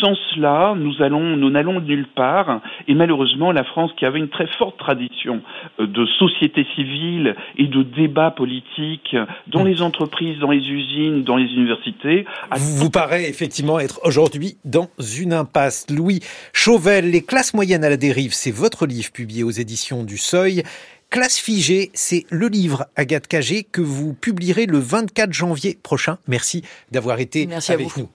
[0.00, 2.60] Sans cela, nous allons, nous n'allons nulle part.
[2.86, 5.40] Et malheureusement, la France, qui avait une très forte tradition
[5.80, 11.36] euh, de société civile et de débats politiques dans les entreprises, dans les usines, dans
[11.36, 12.24] les universités.
[12.56, 15.86] Vous, vous paraît effectivement être aujourd'hui dans une impasse.
[15.90, 16.20] Louis
[16.52, 20.62] Chauvel, Les classes moyennes à la dérive, c'est votre livre publié aux éditions du Seuil.
[21.10, 26.18] Classe figée, c'est le livre Agathe Cagé que vous publierez le 24 janvier prochain.
[26.26, 28.08] Merci d'avoir été Merci avec nous.